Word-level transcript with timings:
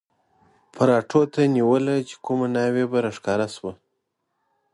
پراټو 0.75 1.21
ته 1.33 1.39
نیوله 1.55 1.95
چې 2.07 2.15
کومه 2.25 2.47
ناوې 2.55 2.85
به 2.91 2.97
را 3.05 3.11
ښکاره 3.17 3.47
شوه. 3.55 3.71